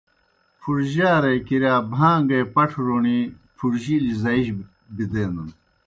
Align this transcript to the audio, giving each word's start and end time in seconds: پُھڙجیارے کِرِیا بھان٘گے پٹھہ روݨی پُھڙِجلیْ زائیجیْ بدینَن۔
پُھڙجیارے 0.59 1.33
کِرِیا 1.47 1.75
بھان٘گے 1.91 2.39
پٹھہ 2.53 2.81
روݨی 2.87 3.19
پُھڙِجلیْ 3.57 4.11
زائیجیْ 4.21 4.53
بدینَن۔ 4.95 5.49